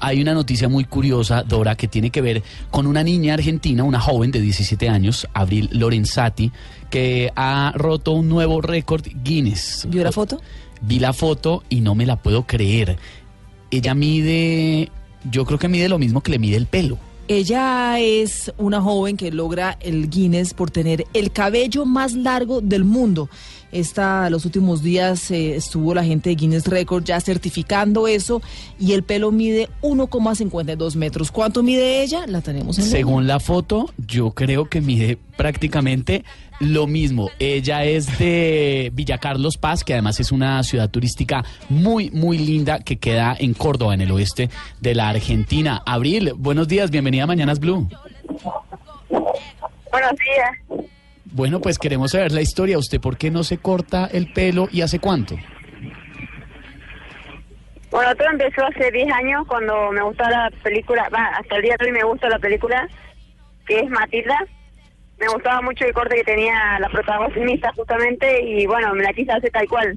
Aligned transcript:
Hay 0.00 0.20
una 0.20 0.34
noticia 0.34 0.68
muy 0.68 0.84
curiosa, 0.84 1.42
Dora, 1.42 1.76
que 1.76 1.86
tiene 1.86 2.10
que 2.10 2.20
ver 2.20 2.42
con 2.70 2.86
una 2.86 3.02
niña 3.02 3.34
argentina, 3.34 3.84
una 3.84 4.00
joven 4.00 4.30
de 4.30 4.40
17 4.40 4.88
años, 4.88 5.28
Abril 5.34 5.68
Lorenzati, 5.72 6.50
que 6.88 7.30
ha 7.36 7.72
roto 7.74 8.12
un 8.12 8.28
nuevo 8.28 8.60
récord 8.60 9.06
Guinness. 9.22 9.86
¿Vio 9.88 10.02
la 10.02 10.12
foto? 10.12 10.40
Vi 10.80 10.98
la 10.98 11.12
foto 11.12 11.62
y 11.68 11.82
no 11.82 11.94
me 11.94 12.06
la 12.06 12.16
puedo 12.16 12.46
creer. 12.46 12.96
Ella 13.70 13.94
mide, 13.94 14.90
yo 15.30 15.44
creo 15.44 15.58
que 15.58 15.68
mide 15.68 15.88
lo 15.88 15.98
mismo 15.98 16.22
que 16.22 16.32
le 16.32 16.38
mide 16.38 16.56
el 16.56 16.66
pelo. 16.66 16.98
Ella 17.28 18.00
es 18.00 18.52
una 18.58 18.80
joven 18.80 19.16
que 19.16 19.30
logra 19.30 19.76
el 19.80 20.10
Guinness 20.10 20.52
por 20.52 20.72
tener 20.72 21.04
el 21.14 21.30
cabello 21.30 21.86
más 21.86 22.14
largo 22.14 22.60
del 22.60 22.84
mundo. 22.84 23.28
Esta, 23.72 24.28
los 24.30 24.44
últimos 24.44 24.82
días 24.82 25.30
eh, 25.30 25.56
estuvo 25.56 25.94
la 25.94 26.04
gente 26.04 26.30
de 26.30 26.36
Guinness 26.36 26.66
Record 26.66 27.04
ya 27.04 27.20
certificando 27.20 28.08
eso 28.08 28.42
y 28.78 28.92
el 28.92 29.02
pelo 29.02 29.30
mide 29.30 29.68
1,52 29.82 30.96
metros. 30.96 31.30
¿Cuánto 31.30 31.62
mide 31.62 32.02
ella? 32.02 32.26
La 32.26 32.40
tenemos 32.40 32.78
en 32.78 32.84
Según 32.84 33.26
la 33.26 33.40
foto, 33.40 33.92
yo 34.06 34.32
creo 34.32 34.68
que 34.68 34.80
mide 34.80 35.18
prácticamente 35.36 36.24
lo 36.60 36.86
mismo. 36.86 37.30
Ella 37.38 37.84
es 37.84 38.18
de 38.18 38.90
Villa 38.92 39.18
Carlos 39.18 39.56
Paz, 39.56 39.82
que 39.84 39.94
además 39.94 40.20
es 40.20 40.30
una 40.32 40.62
ciudad 40.62 40.90
turística 40.90 41.44
muy, 41.68 42.10
muy 42.10 42.38
linda 42.38 42.80
que 42.80 42.98
queda 42.98 43.34
en 43.38 43.54
Córdoba, 43.54 43.94
en 43.94 44.02
el 44.02 44.10
oeste 44.10 44.50
de 44.80 44.94
la 44.94 45.08
Argentina. 45.08 45.82
Abril, 45.86 46.34
buenos 46.36 46.68
días, 46.68 46.90
bienvenida 46.90 47.24
a 47.24 47.26
Mañanas 47.26 47.58
Blue. 47.58 47.88
Buenos 49.90 50.12
días. 50.12 50.56
Bueno, 51.32 51.60
pues 51.60 51.78
queremos 51.78 52.12
saber 52.12 52.32
la 52.32 52.40
historia. 52.40 52.78
¿Usted 52.78 53.00
por 53.00 53.16
qué 53.16 53.30
no 53.30 53.44
se 53.44 53.58
corta 53.58 54.06
el 54.06 54.32
pelo 54.32 54.68
y 54.72 54.82
hace 54.82 54.98
cuánto? 54.98 55.36
Bueno, 57.90 58.14
todo 58.14 58.28
empezó 58.30 58.64
hace 58.64 58.90
10 58.90 59.12
años 59.12 59.46
cuando 59.48 59.90
me 59.90 60.02
gustó 60.02 60.22
la 60.28 60.50
película, 60.62 61.08
va, 61.08 61.26
hasta 61.38 61.56
el 61.56 61.62
día 61.62 61.76
de 61.78 61.86
hoy 61.86 61.92
me 61.92 62.04
gusta 62.04 62.28
la 62.28 62.38
película, 62.38 62.88
que 63.66 63.80
es 63.80 63.90
Matilda. 63.90 64.38
Me 65.18 65.26
gustaba 65.28 65.60
mucho 65.60 65.84
el 65.84 65.92
corte 65.92 66.16
que 66.16 66.24
tenía 66.24 66.78
la 66.78 66.88
protagonista 66.88 67.72
justamente 67.74 68.42
y 68.42 68.66
bueno, 68.66 68.94
me 68.94 69.02
la 69.02 69.12
quise 69.12 69.32
hacer 69.32 69.50
tal 69.50 69.68
cual. 69.68 69.96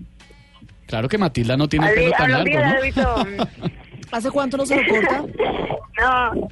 Claro 0.88 1.08
que 1.08 1.18
Matilda 1.18 1.56
no 1.56 1.70
tiene 1.70 1.88
el 1.90 1.96
pelo 1.96 2.12
tan 2.18 2.32
largo, 2.32 3.26
¿no? 3.26 3.48
¿Hace 4.12 4.32
cuánto 4.32 4.58
no 4.58 4.66
se 4.66 4.76
lo 4.76 4.84
corta? 4.90 5.24
no, 6.02 6.50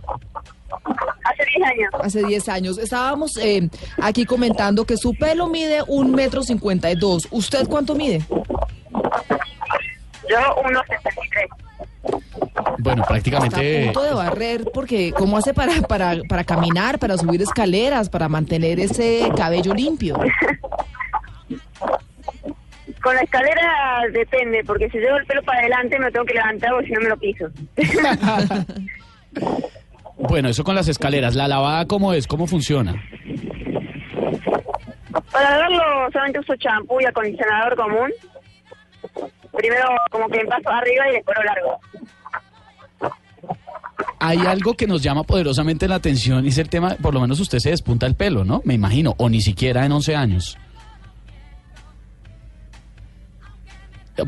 10 1.56 1.70
años. 1.70 1.90
Hace 2.02 2.24
10 2.24 2.50
años. 2.50 2.78
Estábamos 2.78 3.38
eh, 3.38 3.70
aquí 4.02 4.26
comentando 4.26 4.86
que 4.86 4.98
su 4.98 5.14
pelo 5.16 5.48
mide 5.48 5.82
un 5.88 6.12
metro 6.12 6.44
cincuenta 6.44 6.92
y 6.92 6.96
dos. 6.96 7.28
¿Usted 7.32 7.68
cuánto 7.68 7.96
mide? 7.96 8.22
Yo 10.30 10.38
1,63. 10.38 11.72
Bueno, 12.80 13.02
Está 13.02 13.04
a 13.04 13.08
prácticamente... 13.08 13.84
punto 13.86 14.04
de 14.04 14.14
barrer 14.14 14.64
porque 14.74 15.12
¿cómo 15.12 15.38
hace 15.38 15.54
para, 15.54 15.82
para, 15.84 16.18
para 16.28 16.44
caminar, 16.44 16.98
para 17.00 17.18
subir 17.18 17.42
escaleras, 17.42 18.10
para 18.10 18.28
mantener 18.28 18.80
ese 18.80 19.30
cabello 19.36 19.74
limpio? 19.74 20.18
Con 23.02 23.16
la 23.16 23.22
escalera 23.22 24.02
depende, 24.14 24.64
porque 24.64 24.90
si 24.90 25.00
llevo 25.00 25.18
el 25.18 25.26
pelo 25.26 25.42
para 25.44 25.60
adelante 25.60 25.98
me 25.98 26.12
tengo 26.12 26.26
que 26.26 26.36
levantar 26.36 26.74
o 26.74 26.82
si 26.84 26.92
no 26.92 27.02
me 27.02 27.10
lo 27.10 27.18
piso. 27.18 27.50
Bueno, 30.30 30.50
eso 30.50 30.64
con 30.64 30.76
las 30.76 30.88
escaleras. 30.88 31.36
¿La 31.36 31.48
lavada 31.48 31.86
cómo 31.86 32.14
es? 32.14 32.28
¿Cómo 32.28 32.48
funciona? 32.48 32.96
Para 35.32 35.52
lavarlo 35.52 36.12
solamente 36.12 36.40
uso 36.40 36.56
champú 36.58 37.00
y 37.02 37.06
acondicionador 37.06 37.76
común. 37.76 38.12
Primero 39.56 39.88
como 40.10 40.28
que 40.30 40.40
paso 40.46 40.70
arriba 40.70 41.10
y 41.10 41.14
después 41.14 41.38
lo 41.38 41.44
largo. 41.44 41.80
Hay 44.20 44.38
algo 44.46 44.76
que 44.76 44.86
nos 44.88 45.02
llama 45.02 45.24
poderosamente 45.24 45.88
la 45.88 45.96
atención 45.96 46.46
y 46.46 46.50
es 46.50 46.58
el 46.60 46.70
tema, 46.70 46.96
por 47.02 47.14
lo 47.14 47.22
menos 47.22 47.40
usted 47.40 47.58
se 47.60 47.72
despunta 47.72 48.06
el 48.06 48.16
pelo, 48.16 48.44
¿no? 48.44 48.62
Me 48.66 48.76
imagino, 48.76 49.16
o 49.18 49.30
ni 49.30 49.42
siquiera 49.42 49.86
en 49.86 49.92
11 49.92 50.16
años. 50.16 50.58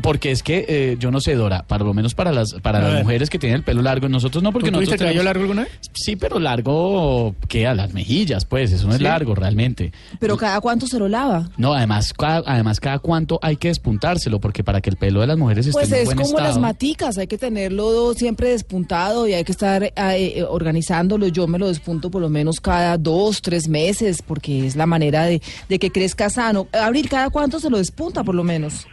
Porque 0.02 0.30
es 0.30 0.42
que, 0.42 0.64
eh, 0.68 0.96
yo 0.98 1.10
no 1.10 1.20
sé, 1.20 1.34
Dora, 1.34 1.64
para 1.66 1.84
lo 1.84 1.94
menos 1.94 2.14
para 2.14 2.32
las 2.32 2.54
para 2.54 2.80
las 2.80 3.02
mujeres 3.02 3.30
que 3.30 3.38
tienen 3.38 3.56
el 3.58 3.62
pelo 3.64 3.82
largo, 3.82 4.08
nosotros 4.08 4.42
no, 4.42 4.52
porque 4.52 4.70
¿Tú 4.70 4.76
tuviste 4.76 4.92
nosotros 4.96 5.10
el 5.12 5.16
cabello 5.16 5.20
tenemos- 5.20 5.24
largo 5.24 5.42
alguna 5.42 5.62
vez? 5.62 5.90
Sí, 5.92 6.16
pero 6.16 6.38
largo 6.38 7.34
que 7.48 7.66
a 7.66 7.74
las 7.74 7.92
mejillas, 7.92 8.44
pues, 8.44 8.72
eso 8.72 8.86
no 8.88 8.94
es 8.94 9.00
largo 9.00 9.34
realmente. 9.34 9.92
Pero 10.20 10.36
cada 10.36 10.60
cuánto 10.60 10.86
se 10.86 10.98
lo 10.98 11.08
lava. 11.08 11.48
No, 11.56 11.74
además 11.74 12.12
cada, 12.12 12.42
además 12.46 12.80
cada 12.80 12.98
cuánto 12.98 13.38
hay 13.42 13.56
que 13.56 13.68
despuntárselo, 13.68 14.40
porque 14.40 14.64
para 14.64 14.80
que 14.80 14.90
el 14.90 14.96
pelo 14.96 15.20
de 15.20 15.26
las 15.26 15.38
mujeres 15.38 15.66
esté 15.66 15.78
Pues 15.78 15.92
en 15.92 15.98
es 15.98 16.04
buen 16.06 16.16
como 16.18 16.28
estado. 16.30 16.44
las 16.48 16.58
maticas, 16.58 17.18
hay 17.18 17.26
que 17.26 17.38
tenerlo 17.38 18.14
siempre 18.14 18.48
despuntado 18.50 19.26
y 19.28 19.34
hay 19.34 19.44
que 19.44 19.52
estar 19.52 19.82
eh, 19.82 19.92
eh, 19.96 20.44
organizándolo. 20.48 21.26
Yo 21.28 21.46
me 21.46 21.58
lo 21.58 21.68
despunto 21.68 22.10
por 22.10 22.20
lo 22.22 22.28
menos 22.28 22.60
cada 22.60 22.98
dos, 22.98 23.42
tres 23.42 23.68
meses, 23.68 24.22
porque 24.22 24.66
es 24.66 24.76
la 24.76 24.86
manera 24.86 25.24
de, 25.24 25.40
de 25.68 25.78
que 25.78 25.90
crezca 25.90 26.30
sano. 26.30 26.66
Abril, 26.72 27.08
¿cada 27.08 27.30
cuánto 27.30 27.60
se 27.60 27.70
lo 27.70 27.78
despunta 27.78 28.24
por 28.24 28.34
lo 28.34 28.44
menos? 28.44 28.86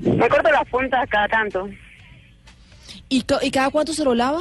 Me 0.00 0.28
corto 0.28 0.50
las 0.50 0.66
puntas 0.68 1.08
cada 1.10 1.28
tanto. 1.28 1.68
¿Y, 3.08 3.22
ca- 3.22 3.38
y 3.42 3.50
cada 3.50 3.70
cuánto 3.70 3.92
se 3.92 4.04
lo 4.04 4.14
lava? 4.14 4.40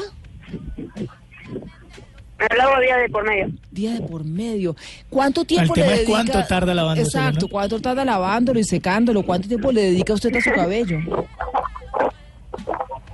Me 2.37 2.47
lo 2.51 2.55
lavo 2.57 2.79
día 2.79 2.95
de 2.97 3.09
por 3.09 3.25
medio. 3.27 3.49
Día 3.71 3.93
de 3.93 4.01
por 4.07 4.23
medio. 4.23 4.75
¿Cuánto 5.09 5.43
tiempo 5.43 5.73
tema 5.73 5.87
le 5.87 5.93
es 5.93 5.99
dedica? 5.99 6.13
cuánto 6.13 6.47
tarda 6.47 6.73
lavándoselo, 6.73 7.07
Exacto, 7.25 7.45
¿no? 7.47 7.51
cuánto 7.51 7.81
tarda 7.81 8.05
lavándolo 8.05 8.59
y 8.59 8.63
secándolo. 8.63 9.23
¿Cuánto 9.23 9.47
tiempo 9.49 9.71
le 9.71 9.81
dedica 9.81 10.13
usted 10.13 10.33
a 10.35 10.41
su 10.41 10.51
cabello? 10.51 10.99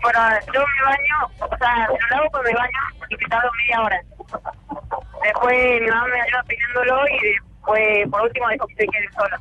Bueno, 0.01 0.19
yo 0.53 0.59
me 0.61 0.83
baño, 0.85 1.17
o 1.39 1.57
sea, 1.57 1.87
me 1.91 1.97
lo 1.99 2.07
lavo 2.11 2.29
cuando 2.31 2.49
me 2.51 2.55
baño 2.55 2.79
y 3.09 3.15
me 3.15 3.27
tardo 3.27 3.49
media 3.57 3.81
hora. 3.81 4.01
Después 5.23 5.81
mi 5.81 5.87
mamá 5.87 6.05
me 6.07 6.21
ayuda 6.21 6.43
peinándolo 6.47 7.01
y 7.07 7.27
después, 7.33 8.09
por 8.11 8.21
último, 8.21 8.47
dejo 8.49 8.67
que 8.67 8.75
se 8.75 8.85
quede 8.87 9.09
solo. 9.17 9.35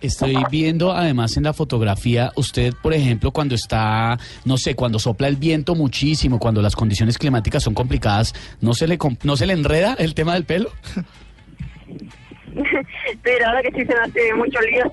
Estoy 0.00 0.36
viendo 0.50 0.92
además 0.92 1.36
en 1.36 1.44
la 1.44 1.52
fotografía, 1.52 2.32
usted, 2.36 2.72
por 2.82 2.94
ejemplo, 2.94 3.32
cuando 3.32 3.56
está, 3.56 4.16
no 4.44 4.56
sé, 4.56 4.74
cuando 4.74 4.98
sopla 4.98 5.26
el 5.26 5.36
viento 5.36 5.74
muchísimo, 5.74 6.38
cuando 6.38 6.62
las 6.62 6.76
condiciones 6.76 7.18
climáticas 7.18 7.64
son 7.64 7.74
complicadas, 7.74 8.34
¿no 8.60 8.74
se 8.74 8.86
le, 8.86 8.98
no 9.24 9.36
se 9.36 9.46
le 9.46 9.54
enreda 9.54 9.96
el 9.98 10.14
tema 10.14 10.34
del 10.34 10.44
pelo? 10.44 10.70
Pero 13.22 13.46
ahora 13.46 13.62
que 13.62 13.70
sí 13.72 13.86
se 13.86 13.94
me 13.94 14.00
hace 14.00 14.34
mucho 14.34 14.60
lío 14.60 14.84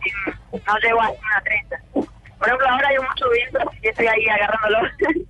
y 0.53 0.57
no 0.57 0.77
llego 0.83 1.01
a 1.01 1.09
una 1.09 1.41
trenza. 1.43 1.75
Por 1.93 2.47
ejemplo, 2.47 2.69
ahora 2.69 2.87
hay 2.89 2.97
mucho 2.97 3.25
viento, 3.31 3.59
que 3.81 3.89
estoy 3.89 4.05
ahí 4.07 4.27
agarrándolo. 4.27 4.79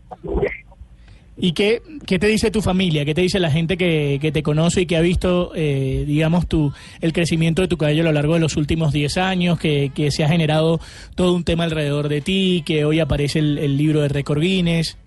¿Y 1.46 1.54
qué, 1.54 1.84
qué 2.08 2.18
te 2.18 2.26
dice 2.26 2.50
tu 2.50 2.64
familia? 2.64 3.06
¿Qué 3.06 3.14
te 3.14 3.22
dice 3.22 3.40
la 3.40 3.52
gente 3.52 3.78
que, 3.78 4.18
que 4.20 4.32
te 4.32 4.42
conoce 4.42 4.82
y 4.82 4.86
que 4.88 4.98
ha 4.98 5.02
visto, 5.02 5.52
eh, 5.54 6.04
digamos, 6.08 6.48
tu, 6.48 6.74
el 7.02 7.14
crecimiento 7.14 7.62
de 7.62 7.68
tu 7.68 7.78
cabello 7.78 8.02
a 8.02 8.06
lo 8.06 8.14
largo 8.14 8.34
de 8.34 8.40
los 8.40 8.58
últimos 8.58 8.92
10 8.92 9.18
años? 9.20 9.60
Que, 9.60 9.92
que 9.94 10.10
se 10.10 10.24
ha 10.24 10.28
generado 10.28 10.80
todo 11.14 11.36
un 11.36 11.44
tema 11.44 11.66
alrededor 11.66 12.10
de 12.10 12.22
ti, 12.22 12.64
que 12.66 12.84
hoy 12.84 13.00
aparece 13.00 13.38
el, 13.38 13.60
el 13.60 13.78
libro 13.78 14.02
de 14.02 14.08
Record 14.08 14.42
Guinness. 14.42 14.98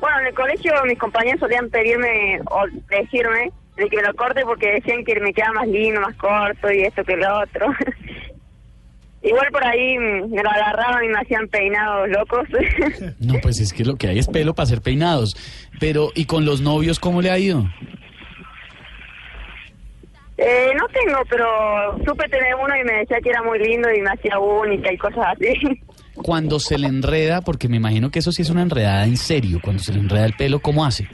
Bueno, 0.00 0.20
en 0.20 0.26
el 0.28 0.34
colegio 0.34 0.72
mis 0.86 0.98
compañeros 0.98 1.38
solían 1.38 1.68
pedirme 1.68 2.40
o 2.46 2.64
decirme 2.88 3.50
de 3.76 3.86
que 3.90 4.00
lo 4.00 4.14
corte 4.14 4.40
porque 4.46 4.76
decían 4.76 5.04
que 5.04 5.20
me 5.20 5.34
queda 5.34 5.52
más 5.52 5.68
lindo, 5.68 6.00
más 6.00 6.16
corto 6.16 6.72
y 6.72 6.84
esto 6.84 7.04
que 7.04 7.16
lo 7.18 7.40
otro. 7.40 7.66
Igual 9.22 9.48
por 9.52 9.64
ahí 9.64 9.98
mm, 9.98 10.30
me 10.30 10.42
lo 10.42 10.50
agarraban 10.50 11.04
y 11.04 11.08
me 11.08 11.18
hacían 11.18 11.48
peinados 11.48 12.08
locos. 12.08 12.48
No, 13.18 13.34
pues 13.42 13.60
es 13.60 13.72
que 13.72 13.84
lo 13.84 13.96
que 13.96 14.08
hay 14.08 14.18
es 14.18 14.28
pelo 14.28 14.54
para 14.54 14.66
ser 14.66 14.80
peinados. 14.80 15.36
Pero, 15.78 16.10
¿y 16.14 16.24
con 16.24 16.44
los 16.44 16.60
novios 16.60 16.98
cómo 16.98 17.20
le 17.22 17.30
ha 17.30 17.38
ido? 17.38 17.66
eh, 20.42 20.72
no 20.74 20.86
tengo, 20.88 21.22
pero 21.28 21.98
supe 22.06 22.26
tener 22.28 22.54
uno 22.54 22.74
y 22.74 22.82
me 22.84 23.00
decía 23.00 23.18
que 23.22 23.28
era 23.28 23.42
muy 23.42 23.58
lindo 23.58 23.92
y 23.92 24.00
me 24.00 24.10
hacía 24.10 24.38
única 24.38 24.90
y 24.90 24.96
cosas 24.96 25.26
así. 25.34 25.52
Cuando 26.14 26.58
se 26.58 26.78
le 26.78 26.86
enreda, 26.86 27.42
porque 27.42 27.68
me 27.68 27.76
imagino 27.76 28.10
que 28.10 28.20
eso 28.20 28.32
sí 28.32 28.42
es 28.42 28.50
una 28.50 28.62
enredada 28.62 29.04
en 29.04 29.16
serio, 29.16 29.60
cuando 29.62 29.82
se 29.82 29.92
le 29.92 30.00
enreda 30.00 30.26
el 30.26 30.34
pelo, 30.34 30.60
¿cómo 30.60 30.84
hace? 30.84 31.06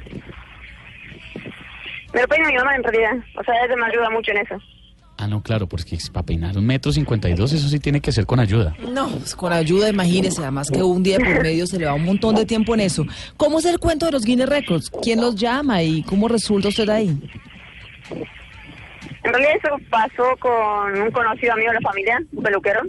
Me 2.13 2.23
lo 2.23 2.29
peina 2.29 2.49
mi 2.49 2.57
mamá 2.57 2.77
en 2.77 2.83
realidad. 2.83 3.13
O 3.39 3.45
sea, 3.45 3.55
ella 3.65 3.77
me 3.77 3.87
ayuda 3.87 4.11
mucho 4.11 4.31
en 4.31 4.39
eso. 4.39 4.57
Ah, 5.27 5.29
no, 5.29 5.43
claro, 5.43 5.67
porque 5.67 5.99
para 6.13 6.25
peinar 6.25 6.57
un 6.57 6.65
metro 6.65 6.93
cincuenta 6.93 7.29
y 7.29 7.35
dos, 7.35 7.53
eso 7.53 7.69
sí 7.69 7.81
tiene 7.81 8.01
que 8.01 8.13
ser 8.13 8.27
con 8.27 8.39
ayuda. 8.39 8.77
No, 8.93 9.09
pues 9.09 9.35
con 9.35 9.53
ayuda, 9.53 9.89
imagínese, 9.89 10.41
además 10.41 10.71
que 10.71 10.85
un 10.85 11.03
día 11.03 11.19
por 11.19 11.43
medio 11.43 11.67
se 11.67 11.81
le 11.81 11.87
va 11.87 11.95
un 11.95 12.05
montón 12.05 12.37
de 12.37 12.47
tiempo 12.47 12.75
en 12.75 12.81
eso. 12.83 13.05
¿Cómo 13.37 13.59
es 13.59 13.65
el 13.65 13.81
cuento 13.81 14.07
de 14.07 14.13
los 14.13 14.25
Guinness 14.25 14.49
Records? 14.49 14.89
¿Quién 15.03 15.21
los 15.21 15.35
llama 15.35 15.83
y 15.83 16.05
cómo 16.05 16.29
resulta 16.29 16.69
usted 16.69 16.89
ahí? 16.89 17.09
En 19.25 19.33
realidad 19.33 19.51
eso 19.57 19.77
pasó 19.91 20.37
con 20.39 21.03
un 21.03 21.11
conocido 21.11 21.55
amigo 21.55 21.73
de 21.73 21.81
la 21.81 21.89
familia, 21.89 22.23
un 22.31 22.43
peluquero, 22.45 22.83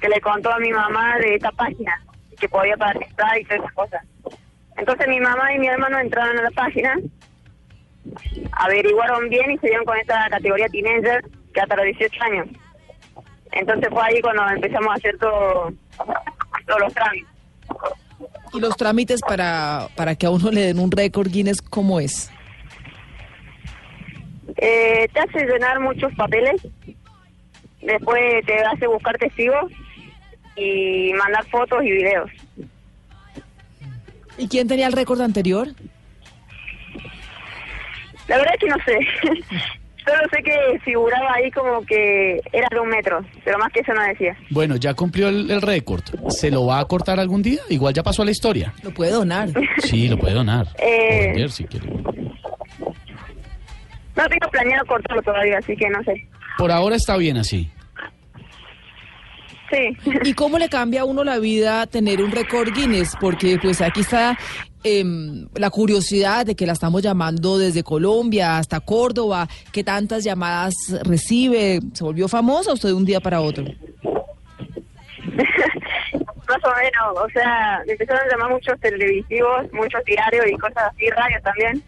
que 0.00 0.08
le 0.08 0.22
contó 0.22 0.54
a 0.54 0.58
mi 0.60 0.70
mamá 0.70 1.18
de 1.18 1.34
esta 1.34 1.50
página, 1.50 2.00
que 2.40 2.48
podía 2.48 2.78
participar 2.78 3.38
y 3.38 3.44
todas 3.44 3.60
esas 3.60 3.72
cosas. 3.74 4.02
Entonces 4.78 5.06
mi 5.06 5.20
mamá 5.20 5.54
y 5.54 5.58
mi 5.58 5.66
hermano 5.66 5.98
entraron 5.98 6.38
a 6.38 6.44
la 6.44 6.50
página, 6.52 6.96
averiguaron 8.52 9.28
bien 9.28 9.50
y 9.50 9.58
se 9.58 9.66
dieron 9.66 9.84
con 9.84 9.98
esta 9.98 10.30
categoría 10.30 10.66
teenager, 10.70 11.22
que 11.54 11.60
hasta 11.60 11.76
los 11.76 11.86
18 11.86 12.22
años. 12.24 12.48
Entonces 13.52 13.88
fue 13.90 14.02
ahí 14.02 14.20
cuando 14.20 14.46
empezamos 14.48 14.88
a 14.88 14.94
hacer 14.94 15.16
todo, 15.18 15.72
todos 16.66 16.80
los 16.80 16.92
trámites. 16.92 17.28
¿Y 18.52 18.60
los 18.60 18.76
trámites 18.76 19.20
para, 19.20 19.88
para 19.96 20.14
que 20.14 20.26
a 20.26 20.30
uno 20.30 20.50
le 20.50 20.62
den 20.62 20.78
un 20.78 20.90
récord 20.90 21.28
Guinness, 21.28 21.62
cómo 21.62 22.00
es? 22.00 22.30
Eh, 24.56 25.08
te 25.12 25.20
hace 25.20 25.46
llenar 25.46 25.80
muchos 25.80 26.12
papeles, 26.14 26.66
después 27.80 28.44
te 28.46 28.58
hace 28.64 28.86
buscar 28.86 29.16
testigos 29.18 29.72
y 30.56 31.12
mandar 31.14 31.44
fotos 31.46 31.82
y 31.82 31.90
videos. 31.90 32.30
¿Y 34.38 34.48
quién 34.48 34.68
tenía 34.68 34.86
el 34.86 34.92
récord 34.92 35.20
anterior? 35.20 35.68
La 38.28 38.38
verdad 38.38 38.54
es 38.54 38.60
que 38.60 38.68
no 38.68 38.76
sé. 38.84 38.98
Solo 40.04 40.20
sé 40.30 40.42
que 40.42 40.78
figuraba 40.84 41.32
ahí 41.34 41.50
como 41.50 41.80
que 41.86 42.40
era 42.52 42.68
de 42.70 42.80
un 42.80 42.88
metro, 42.88 43.24
pero 43.42 43.58
más 43.58 43.72
que 43.72 43.80
eso 43.80 43.94
no 43.94 44.02
decía. 44.02 44.36
Bueno, 44.50 44.76
ya 44.76 44.92
cumplió 44.92 45.28
el, 45.28 45.50
el 45.50 45.62
récord. 45.62 46.02
¿Se 46.28 46.50
lo 46.50 46.66
va 46.66 46.80
a 46.80 46.84
cortar 46.84 47.18
algún 47.18 47.42
día? 47.42 47.60
Igual 47.70 47.94
ya 47.94 48.02
pasó 48.02 48.22
a 48.22 48.26
la 48.26 48.30
historia. 48.30 48.74
Lo 48.82 48.90
puede 48.92 49.12
donar. 49.12 49.48
Sí, 49.78 50.08
lo 50.08 50.18
puede 50.18 50.34
donar. 50.34 50.66
Eh. 50.78 51.08
O 51.08 51.26
vender, 51.28 51.50
si 51.50 51.64
quiere. 51.64 51.88
No 51.88 52.02
tengo 54.28 54.50
planeado 54.50 54.86
cortarlo 54.86 55.22
todavía, 55.22 55.58
así 55.58 55.76
que 55.76 55.88
no 55.90 56.02
sé. 56.04 56.26
Por 56.58 56.70
ahora 56.70 56.96
está 56.96 57.16
bien 57.16 57.36
así. 57.36 57.70
Sí. 59.70 59.96
¿Y 60.24 60.34
cómo 60.34 60.58
le 60.58 60.68
cambia 60.68 61.02
a 61.02 61.04
uno 61.04 61.24
la 61.24 61.38
vida 61.38 61.86
tener 61.86 62.22
un 62.22 62.30
récord 62.30 62.72
Guinness? 62.72 63.16
Porque 63.20 63.58
pues 63.60 63.80
aquí 63.80 64.00
está 64.00 64.38
em, 64.84 65.48
la 65.54 65.70
curiosidad 65.70 66.46
de 66.46 66.54
que 66.54 66.66
la 66.66 66.74
estamos 66.74 67.02
llamando 67.02 67.58
desde 67.58 67.82
Colombia 67.82 68.58
hasta 68.58 68.80
Córdoba, 68.80 69.48
que 69.72 69.82
tantas 69.82 70.22
llamadas 70.24 70.74
recibe, 71.02 71.80
se 71.92 72.04
volvió 72.04 72.28
famosa 72.28 72.72
usted 72.72 72.90
de 72.90 72.94
un 72.94 73.04
día 73.04 73.20
para 73.20 73.40
otro. 73.40 73.64
Más 76.46 76.62
o 76.62 76.74
menos, 76.76 77.16
o 77.16 77.28
sea, 77.30 77.82
me 77.86 77.92
empezaron 77.92 78.22
a 78.22 78.30
llamar 78.30 78.50
muchos 78.50 78.78
televisivos, 78.78 79.72
muchos 79.72 80.04
diarios 80.04 80.46
y 80.46 80.56
cosas 80.58 80.92
así, 80.92 81.08
radios 81.08 81.42
también. 81.42 81.82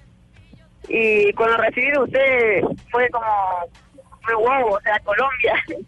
Y 0.89 1.33
cuando 1.35 1.59
recibí 1.59 1.91
de 1.91 1.99
usted 1.99 2.63
fue 2.91 3.09
como, 3.11 3.27
fue 4.23 4.35
wow, 4.35 4.75
o 4.75 4.81
sea, 4.81 4.99
Colombia. 5.01 5.55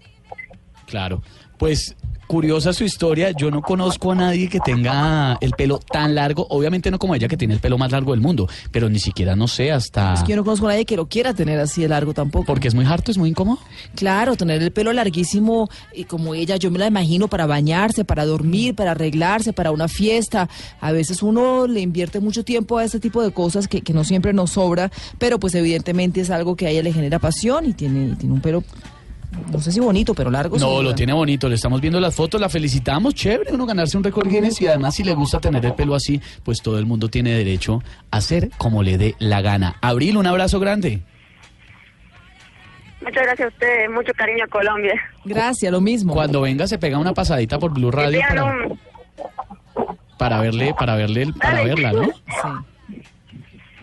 Claro. 0.86 1.20
Pues 1.58 1.94
curiosa 2.28 2.72
su 2.72 2.84
historia. 2.84 3.32
Yo 3.32 3.50
no 3.50 3.62
conozco 3.62 4.12
a 4.12 4.14
nadie 4.14 4.48
que 4.48 4.60
tenga 4.60 5.36
el 5.40 5.52
pelo 5.52 5.78
tan 5.78 6.14
largo. 6.14 6.46
Obviamente 6.50 6.90
no 6.90 6.98
como 6.98 7.14
ella 7.14 7.26
que 7.26 7.36
tiene 7.36 7.54
el 7.54 7.60
pelo 7.60 7.78
más 7.78 7.90
largo 7.90 8.12
del 8.12 8.20
mundo, 8.20 8.48
pero 8.70 8.88
ni 8.88 9.00
siquiera 9.00 9.34
no 9.34 9.48
sé 9.48 9.72
hasta. 9.72 10.14
Es 10.14 10.22
que 10.22 10.30
yo 10.32 10.36
no 10.36 10.44
conozco 10.44 10.66
a 10.66 10.72
nadie 10.72 10.84
que 10.84 10.96
lo 10.96 11.08
quiera 11.08 11.34
tener 11.34 11.58
así 11.58 11.82
de 11.82 11.88
largo 11.88 12.14
tampoco. 12.14 12.44
Porque 12.44 12.68
es 12.68 12.74
muy 12.74 12.84
harto, 12.84 13.10
es 13.10 13.18
muy 13.18 13.30
incómodo. 13.30 13.58
Claro, 13.96 14.36
tener 14.36 14.62
el 14.62 14.70
pelo 14.70 14.92
larguísimo 14.92 15.68
y 15.92 16.04
como 16.04 16.34
ella, 16.34 16.56
yo 16.56 16.70
me 16.70 16.78
la 16.78 16.86
imagino 16.86 17.28
para 17.28 17.46
bañarse, 17.46 18.04
para 18.04 18.26
dormir, 18.26 18.74
para 18.74 18.92
arreglarse, 18.92 19.52
para 19.52 19.72
una 19.72 19.88
fiesta. 19.88 20.48
A 20.80 20.92
veces 20.92 21.22
uno 21.22 21.66
le 21.66 21.80
invierte 21.80 22.20
mucho 22.20 22.44
tiempo 22.44 22.78
a 22.78 22.84
este 22.84 23.00
tipo 23.00 23.22
de 23.22 23.32
cosas 23.32 23.66
que, 23.68 23.80
que 23.80 23.94
no 23.94 24.04
siempre 24.04 24.34
nos 24.34 24.50
sobra, 24.50 24.90
pero 25.18 25.40
pues 25.40 25.54
evidentemente 25.54 26.20
es 26.20 26.30
algo 26.30 26.56
que 26.56 26.66
a 26.66 26.70
ella 26.70 26.82
le 26.82 26.92
genera 26.92 27.18
pasión 27.18 27.64
y 27.64 27.72
tiene, 27.72 28.16
tiene 28.16 28.34
un 28.34 28.42
pelo, 28.42 28.62
no 29.50 29.60
sé 29.60 29.72
si 29.72 29.80
bonito, 29.80 30.14
pero 30.14 30.30
largo. 30.30 30.58
No, 30.58 30.82
lo 30.82 30.94
tiene 30.94 31.12
bonito, 31.12 31.48
le 31.48 31.54
estamos 31.54 31.80
viendo 31.80 32.00
las 32.00 32.14
fotos, 32.14 32.40
la 32.40 32.48
felicitamos, 32.48 33.14
chévere 33.14 33.52
uno 33.52 33.66
ganarse 33.66 33.96
un 33.96 34.04
récord 34.04 34.28
Guinness 34.28 34.60
y 34.60 34.66
además 34.66 34.94
si 34.94 35.04
le 35.04 35.14
gusta 35.14 35.38
tener 35.40 35.64
el 35.64 35.74
pelo 35.74 35.94
así, 35.94 36.20
pues 36.42 36.60
todo 36.62 36.78
el 36.78 36.86
mundo 36.86 37.08
tiene 37.08 37.30
derecho 37.32 37.82
a 38.10 38.16
hacer 38.18 38.50
como 38.58 38.82
le 38.82 38.98
dé 38.98 39.14
la 39.18 39.40
gana. 39.40 39.76
Abril, 39.80 40.16
un 40.16 40.26
abrazo 40.26 40.60
grande. 40.60 41.02
Muchas 43.00 43.22
gracias 43.22 43.46
a 43.46 43.48
ustedes, 43.52 43.90
mucho 43.90 44.12
cariño 44.16 44.44
a 44.44 44.48
Colombia. 44.48 45.00
Gracias, 45.24 45.70
lo 45.70 45.80
mismo. 45.80 46.12
Cuando 46.14 46.40
venga 46.40 46.66
se 46.66 46.78
pega 46.78 46.98
una 46.98 47.14
pasadita 47.14 47.58
por 47.58 47.72
Blue 47.72 47.90
Radio 47.92 48.20
para, 48.28 48.44
un- 48.44 48.78
para 50.18 50.40
verle, 50.40 50.74
para 50.76 50.96
verle, 50.96 51.22
el- 51.22 51.34
para 51.34 51.58
Dale. 51.58 51.68
verla, 51.68 51.92
¿no? 51.92 52.02
Sí. 52.06 52.48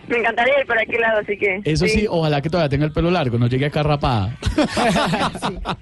Me 0.07 0.17
encantaría 0.17 0.59
ir 0.59 0.65
por 0.65 0.77
aquel 0.77 1.01
lado, 1.01 1.19
así 1.19 1.37
que... 1.37 1.61
Eso 1.63 1.87
sí, 1.87 2.05
ojalá 2.09 2.41
que 2.41 2.49
todavía 2.49 2.69
tenga 2.69 2.85
el 2.85 2.91
pelo 2.91 3.09
largo, 3.11 3.37
no 3.37 3.47
llegue 3.47 3.65
acá 3.65 3.83
rapada. 3.83 4.35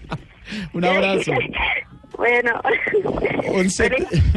Un 0.73 0.85
abrazo. 0.85 1.31
bueno. 2.17 2.51
Feliz- 3.69 4.33